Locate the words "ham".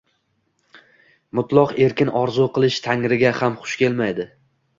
3.43-3.61